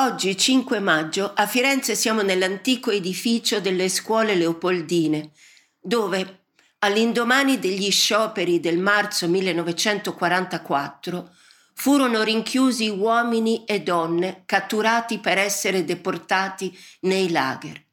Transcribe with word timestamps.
Oggi, 0.00 0.36
5 0.36 0.78
maggio, 0.78 1.32
a 1.34 1.48
Firenze 1.48 1.96
siamo 1.96 2.22
nell'antico 2.22 2.92
edificio 2.92 3.58
delle 3.58 3.88
scuole 3.88 4.36
leopoldine, 4.36 5.32
dove, 5.80 6.42
all'indomani 6.78 7.58
degli 7.58 7.90
scioperi 7.90 8.60
del 8.60 8.78
marzo 8.78 9.26
1944, 9.26 11.34
furono 11.74 12.22
rinchiusi 12.22 12.88
uomini 12.88 13.64
e 13.64 13.80
donne 13.80 14.44
catturati 14.46 15.18
per 15.18 15.36
essere 15.36 15.84
deportati 15.84 16.78
nei 17.00 17.32
lager. 17.32 17.84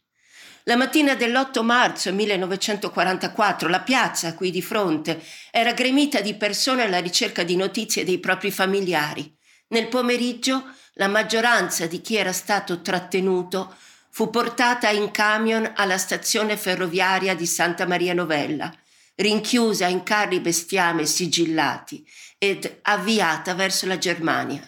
La 0.65 0.75
mattina 0.75 1.15
dell'8 1.15 1.63
marzo 1.63 2.13
1944 2.13 3.67
la 3.67 3.81
piazza 3.81 4.35
qui 4.35 4.51
di 4.51 4.61
fronte 4.61 5.23
era 5.49 5.73
gremita 5.73 6.21
di 6.21 6.35
persone 6.35 6.83
alla 6.83 6.99
ricerca 6.99 7.41
di 7.41 7.55
notizie 7.55 8.03
dei 8.03 8.19
propri 8.19 8.51
familiari. 8.51 9.35
Nel 9.69 9.87
pomeriggio 9.87 10.63
la 10.95 11.07
maggioranza 11.07 11.87
di 11.87 12.01
chi 12.01 12.15
era 12.15 12.33
stato 12.33 12.81
trattenuto 12.81 13.73
fu 14.09 14.29
portata 14.29 14.89
in 14.89 15.11
camion 15.11 15.71
alla 15.75 15.97
stazione 15.97 16.57
ferroviaria 16.57 17.35
di 17.35 17.45
Santa 17.45 17.85
Maria 17.85 18.13
Novella, 18.13 18.73
rinchiusa 19.15 19.87
in 19.87 20.03
carri 20.03 20.39
bestiame 20.39 21.05
sigillati 21.05 22.07
ed 22.37 22.79
avviata 22.83 23.55
verso 23.55 23.87
la 23.87 23.97
Germania. 23.97 24.61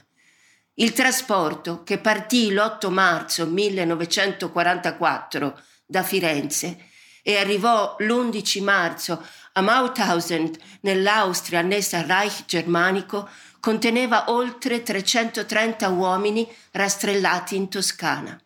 Il 0.76 0.92
trasporto, 0.94 1.84
che 1.84 1.98
partì 1.98 2.52
l'8 2.52 2.90
marzo 2.90 3.48
1944 3.48 5.62
da 5.86 6.04
Firenze 6.04 6.86
e 7.24 7.38
arrivò 7.38 7.96
l'11 8.00 8.64
marzo 8.64 9.26
a 9.54 9.62
Mauthausen 9.62 10.52
nell'Austria 10.82 11.60
annessa 11.60 12.00
al 12.00 12.06
Reich 12.06 12.44
germanico, 12.46 13.30
conteneva 13.68 14.32
oltre 14.32 14.82
330 14.82 15.90
uomini 15.90 16.48
rastrellati 16.72 17.58
in 17.58 17.68
Toscana. 17.68 18.42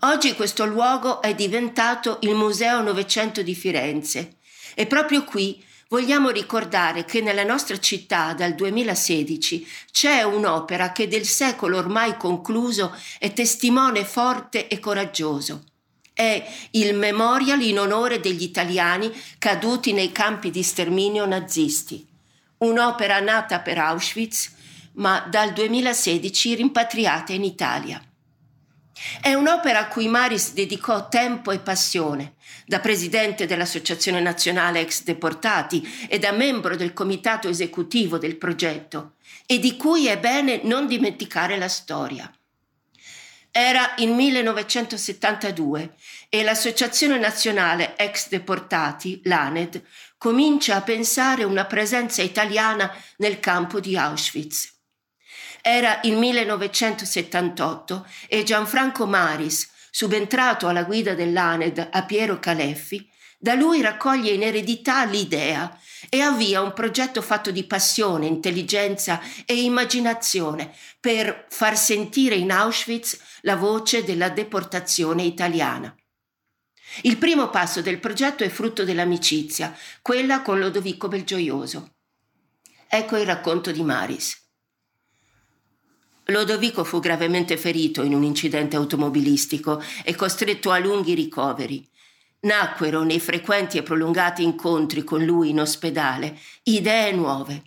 Oggi 0.00 0.34
questo 0.34 0.66
luogo 0.66 1.22
è 1.22 1.34
diventato 1.34 2.18
il 2.20 2.34
Museo 2.34 2.82
Novecento 2.82 3.40
di 3.40 3.54
Firenze 3.54 4.36
e 4.74 4.84
proprio 4.86 5.24
qui 5.24 5.64
vogliamo 5.88 6.28
ricordare 6.28 7.06
che 7.06 7.22
nella 7.22 7.44
nostra 7.44 7.78
città 7.80 8.34
dal 8.34 8.54
2016 8.54 9.66
c'è 9.90 10.22
un'opera 10.22 10.92
che 10.92 11.08
del 11.08 11.24
secolo 11.24 11.78
ormai 11.78 12.18
concluso 12.18 12.94
è 13.18 13.32
testimone 13.32 14.04
forte 14.04 14.68
e 14.68 14.78
coraggioso 14.80 15.62
è 16.12 16.44
il 16.72 16.96
memorial 16.96 17.62
in 17.62 17.78
onore 17.78 18.18
degli 18.18 18.42
italiani 18.42 19.08
caduti 19.38 19.92
nei 19.92 20.10
campi 20.10 20.50
di 20.50 20.64
sterminio 20.64 21.24
nazisti, 21.26 22.07
un'opera 22.58 23.20
nata 23.20 23.60
per 23.60 23.78
Auschwitz 23.78 24.56
ma 24.94 25.20
dal 25.28 25.52
2016 25.52 26.54
rimpatriata 26.56 27.32
in 27.32 27.44
Italia. 27.44 28.02
È 29.20 29.32
un'opera 29.32 29.80
a 29.80 29.88
cui 29.88 30.08
Maris 30.08 30.52
dedicò 30.52 31.08
tempo 31.08 31.52
e 31.52 31.60
passione, 31.60 32.34
da 32.66 32.80
presidente 32.80 33.46
dell'Associazione 33.46 34.20
Nazionale 34.20 34.80
Ex 34.80 35.04
Deportati 35.04 36.06
e 36.08 36.18
da 36.18 36.32
membro 36.32 36.74
del 36.74 36.92
comitato 36.92 37.48
esecutivo 37.48 38.18
del 38.18 38.36
progetto, 38.36 39.14
e 39.46 39.60
di 39.60 39.76
cui 39.76 40.08
è 40.08 40.18
bene 40.18 40.62
non 40.64 40.88
dimenticare 40.88 41.56
la 41.56 41.68
storia. 41.68 42.28
Era 43.50 43.94
il 43.98 44.10
1972 44.10 45.94
e 46.28 46.42
l'Associazione 46.42 47.18
Nazionale 47.18 47.96
Ex 47.96 48.28
Deportati, 48.28 49.20
l'ANED, 49.24 49.82
comincia 50.18 50.76
a 50.76 50.82
pensare 50.82 51.44
una 51.44 51.64
presenza 51.64 52.22
italiana 52.22 52.94
nel 53.16 53.40
campo 53.40 53.80
di 53.80 53.96
Auschwitz. 53.96 54.76
Era 55.62 56.00
il 56.02 56.16
1978 56.16 58.06
e 58.28 58.42
Gianfranco 58.42 59.06
Maris, 59.06 59.68
subentrato 59.90 60.68
alla 60.68 60.84
guida 60.84 61.14
dell'ANED 61.14 61.88
a 61.90 62.04
Piero 62.04 62.38
Caleffi, 62.38 63.10
da 63.40 63.54
lui 63.54 63.80
raccoglie 63.80 64.32
in 64.32 64.42
eredità 64.42 65.04
l'idea 65.04 65.78
e 66.08 66.20
avvia 66.20 66.60
un 66.60 66.72
progetto 66.72 67.22
fatto 67.22 67.50
di 67.50 67.64
passione, 67.64 68.26
intelligenza 68.26 69.20
e 69.44 69.62
immaginazione 69.62 70.72
per 71.00 71.46
far 71.48 71.76
sentire 71.76 72.34
in 72.34 72.50
Auschwitz 72.50 73.27
la 73.42 73.56
voce 73.56 74.04
della 74.04 74.28
deportazione 74.30 75.22
italiana. 75.22 75.94
Il 77.02 77.18
primo 77.18 77.50
passo 77.50 77.82
del 77.82 78.00
progetto 78.00 78.44
è 78.44 78.48
frutto 78.48 78.84
dell'amicizia, 78.84 79.76
quella 80.02 80.42
con 80.42 80.58
Lodovico 80.58 81.08
Belgioioso. 81.08 81.96
Ecco 82.88 83.16
il 83.16 83.26
racconto 83.26 83.70
di 83.70 83.82
Maris. 83.82 84.46
Lodovico 86.24 86.84
fu 86.84 87.00
gravemente 87.00 87.56
ferito 87.56 88.02
in 88.02 88.14
un 88.14 88.22
incidente 88.22 88.76
automobilistico 88.76 89.82
e 90.04 90.14
costretto 90.14 90.70
a 90.70 90.78
lunghi 90.78 91.14
ricoveri. 91.14 91.88
Nacquero 92.40 93.02
nei 93.02 93.18
frequenti 93.18 93.78
e 93.78 93.82
prolungati 93.82 94.42
incontri 94.42 95.04
con 95.04 95.24
lui 95.24 95.50
in 95.50 95.60
ospedale 95.60 96.38
idee 96.64 97.12
nuove. 97.12 97.62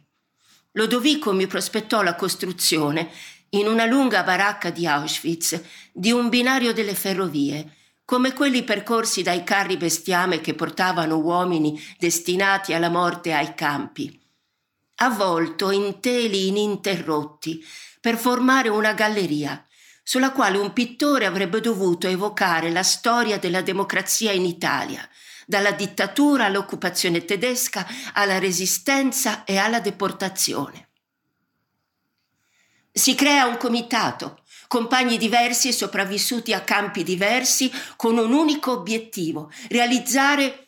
Lodovico 0.74 1.34
mi 1.34 1.48
prospettò 1.48 2.02
la 2.02 2.16
costruzione, 2.16 3.12
in 3.52 3.68
una 3.68 3.86
lunga 3.86 4.24
baracca 4.24 4.70
di 4.70 4.86
Auschwitz, 4.88 5.62
di 5.92 6.12
un 6.12 6.30
binario 6.30 6.74
delle 6.74 6.96
ferrovie, 6.96 7.76
come 8.06 8.34
quelli 8.34 8.64
percorsi 8.64 9.24
dai 9.24 9.44
carri 9.44 9.78
bestiame 9.78 10.42
che 10.42 10.54
portavano 10.54 11.18
uomini 11.18 11.82
destinati 11.98 12.74
alla 12.74 12.90
morte 12.90 13.34
ai 13.34 13.54
campi. 13.54 14.20
Avvolto 14.96 15.72
in 15.72 16.00
teli 16.00 16.48
ininterrotti 16.48 17.64
per 18.00 18.18
formare 18.18 18.70
una 18.70 18.94
galleria 18.94 19.66
sulla 20.04 20.32
quale 20.32 20.58
un 20.58 20.74
pittore 20.74 21.26
avrebbe 21.26 21.62
dovuto 21.62 22.08
evocare 22.08 22.72
la 22.72 22.84
storia 22.84 23.38
della 23.38 23.62
democrazia 23.62 24.32
in 24.32 24.46
Italia, 24.46 25.08
dalla 25.46 25.72
dittatura 25.72 26.46
all'occupazione 26.46 27.24
tedesca, 27.24 27.88
alla 28.14 28.40
resistenza 28.40 29.44
e 29.44 29.58
alla 29.58 29.80
deportazione. 29.80 30.90
Si 32.94 33.16
crea 33.16 33.46
un 33.46 33.56
comitato, 33.56 34.42
compagni 34.68 35.18
diversi 35.18 35.70
e 35.70 35.72
sopravvissuti 35.72 36.54
a 36.54 36.60
campi 36.60 37.04
diversi, 37.04 37.72
con 37.96 38.18
un 38.18 38.34
unico 38.34 38.72
obiettivo, 38.72 39.50
realizzare 39.70 40.68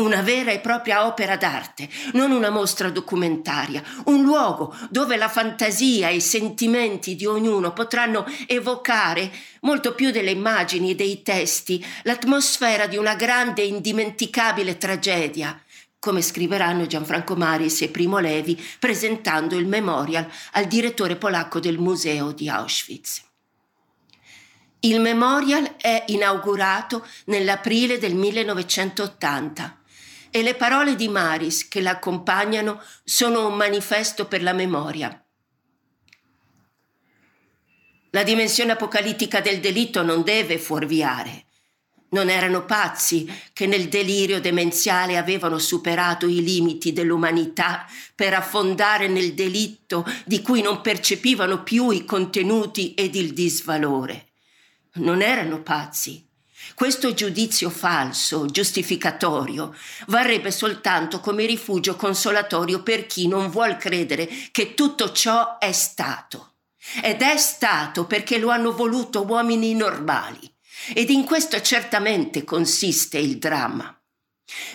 una 0.00 0.22
vera 0.22 0.50
e 0.50 0.58
propria 0.58 1.06
opera 1.06 1.36
d'arte, 1.36 1.88
non 2.14 2.32
una 2.32 2.50
mostra 2.50 2.90
documentaria, 2.90 3.80
un 4.06 4.24
luogo 4.24 4.74
dove 4.90 5.16
la 5.16 5.28
fantasia 5.28 6.08
e 6.08 6.16
i 6.16 6.20
sentimenti 6.20 7.14
di 7.14 7.24
ognuno 7.24 7.72
potranno 7.72 8.26
evocare, 8.48 9.30
molto 9.60 9.94
più 9.94 10.10
delle 10.10 10.32
immagini 10.32 10.90
e 10.90 10.94
dei 10.96 11.22
testi, 11.22 11.84
l'atmosfera 12.02 12.88
di 12.88 12.96
una 12.96 13.14
grande 13.14 13.62
e 13.62 13.66
indimenticabile 13.66 14.76
tragedia, 14.76 15.56
come 16.04 16.20
scriveranno 16.20 16.86
Gianfranco 16.86 17.34
Maris 17.34 17.80
e 17.80 17.88
Primo 17.88 18.18
Levi 18.18 18.62
presentando 18.78 19.56
il 19.56 19.66
memorial 19.66 20.30
al 20.52 20.66
direttore 20.66 21.16
polacco 21.16 21.60
del 21.60 21.78
museo 21.78 22.32
di 22.32 22.46
Auschwitz. 22.46 23.22
Il 24.80 25.00
memorial 25.00 25.76
è 25.78 26.04
inaugurato 26.08 27.06
nell'aprile 27.24 27.96
del 27.96 28.14
1980 28.16 29.80
e 30.28 30.42
le 30.42 30.54
parole 30.54 30.94
di 30.94 31.08
Maris 31.08 31.68
che 31.68 31.80
l'accompagnano 31.80 32.82
sono 33.02 33.46
un 33.46 33.54
manifesto 33.54 34.26
per 34.26 34.42
la 34.42 34.52
memoria. 34.52 35.24
La 38.10 38.22
dimensione 38.24 38.72
apocalittica 38.72 39.40
del 39.40 39.58
delitto 39.58 40.02
non 40.02 40.22
deve 40.22 40.58
fuorviare. 40.58 41.46
Non 42.14 42.30
erano 42.30 42.64
pazzi 42.64 43.28
che 43.52 43.66
nel 43.66 43.88
delirio 43.88 44.40
demenziale 44.40 45.16
avevano 45.16 45.58
superato 45.58 46.28
i 46.28 46.44
limiti 46.44 46.92
dell'umanità 46.92 47.86
per 48.14 48.34
affondare 48.34 49.08
nel 49.08 49.34
delitto 49.34 50.06
di 50.24 50.40
cui 50.40 50.62
non 50.62 50.80
percepivano 50.80 51.64
più 51.64 51.90
i 51.90 52.04
contenuti 52.04 52.94
ed 52.94 53.16
il 53.16 53.32
disvalore. 53.32 54.28
Non 54.94 55.22
erano 55.22 55.60
pazzi, 55.60 56.24
questo 56.76 57.14
giudizio 57.14 57.68
falso, 57.68 58.46
giustificatorio, 58.46 59.74
varrebbe 60.06 60.52
soltanto 60.52 61.18
come 61.18 61.46
rifugio 61.46 61.96
consolatorio 61.96 62.84
per 62.84 63.06
chi 63.06 63.26
non 63.26 63.50
vuol 63.50 63.76
credere 63.76 64.28
che 64.52 64.74
tutto 64.74 65.10
ciò 65.10 65.58
è 65.58 65.72
stato. 65.72 66.52
Ed 67.02 67.22
è 67.22 67.36
stato 67.38 68.06
perché 68.06 68.38
lo 68.38 68.50
hanno 68.50 68.70
voluto 68.70 69.24
uomini 69.24 69.74
normali. 69.74 70.53
Ed 70.92 71.08
in 71.10 71.24
questo 71.24 71.60
certamente 71.60 72.44
consiste 72.44 73.18
il 73.18 73.38
dramma. 73.38 73.96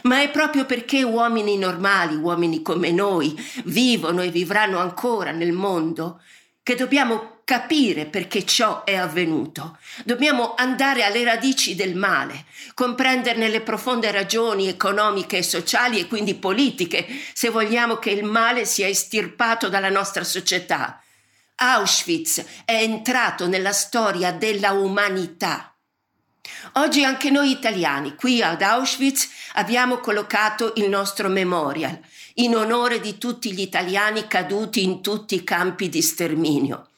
Ma 0.04 0.22
è 0.22 0.32
proprio 0.32 0.66
perché 0.66 1.04
uomini 1.04 1.58
normali, 1.58 2.16
uomini 2.16 2.62
come 2.62 2.92
noi, 2.92 3.36
vivono 3.66 4.22
e 4.22 4.30
vivranno 4.30 4.80
ancora 4.80 5.32
nel 5.32 5.52
mondo, 5.52 6.22
che 6.64 6.76
dobbiamo 6.76 7.42
capire 7.50 8.06
perché 8.06 8.46
ciò 8.46 8.84
è 8.84 8.96
avvenuto. 8.96 9.80
Dobbiamo 10.04 10.54
andare 10.56 11.04
alle 11.04 11.24
radici 11.24 11.74
del 11.74 11.96
male, 11.96 12.46
comprenderne 12.76 13.50
le 13.50 13.62
profonde 13.62 14.12
ragioni 14.12 14.68
economiche 14.68 15.38
e 15.38 15.44
sociali 15.44 16.00
e 16.00 16.08
quindi 16.08 16.36
politiche, 16.36 17.08
se 17.34 17.50
vogliamo 17.50 17.98
che 17.98 18.12
il 18.12 18.24
male 18.24 18.66
sia 18.66 18.88
estirpato 18.88 19.68
dalla 19.68 19.90
nostra 19.90 20.24
società. 20.24 21.02
Auschwitz 21.56 22.44
è 22.66 22.74
entrato 22.74 23.48
nella 23.48 23.74
storia 23.74 24.32
della 24.32 24.72
umanità. 24.72 25.69
Oggi 26.74 27.04
anche 27.04 27.30
noi 27.30 27.52
italiani, 27.52 28.16
qui 28.16 28.42
ad 28.42 28.62
Auschwitz, 28.62 29.30
abbiamo 29.54 29.98
collocato 29.98 30.74
il 30.76 30.90
nostro 30.90 31.30
memorial 31.30 32.00
in 32.36 32.56
onore 32.56 33.00
di 33.00 33.18
tutti 33.18 33.52
gli 33.52 33.62
italiani 33.62 34.28
caduti 34.28 34.84
in 34.84 35.02
tutti 35.02 35.36
i 35.36 35.44
campi 35.44 35.90
di 35.90 36.02
sterminio. 36.02 36.90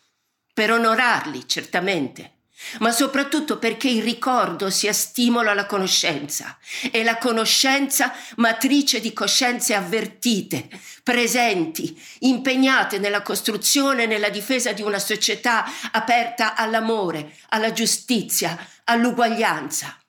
Per 0.54 0.72
onorarli, 0.72 1.48
certamente, 1.48 2.34
ma 2.80 2.92
soprattutto 2.92 3.58
perché 3.58 3.90
il 3.90 4.04
ricordo 4.04 4.70
sia 4.70 4.94
stimolo 4.94 5.50
alla 5.50 5.66
conoscenza 5.66 6.58
e 6.92 7.04
la 7.04 7.18
conoscenza 7.18 8.14
matrice 8.36 9.00
di 9.00 9.14
coscienze 9.14 9.74
avvertite, 9.74 10.70
presenti, 11.04 12.00
impegnate 12.20 13.00
nella 13.00 13.22
costruzione 13.22 14.04
e 14.04 14.08
nella 14.08 14.30
difesa 14.30 14.74
di 14.74 14.82
una 14.82 15.00
società 15.00 15.66
aperta 15.92 16.56
all'amore, 16.56 17.36
alla 17.50 17.74
giustizia, 17.74 18.58
all'uguaglianza. 18.92 20.01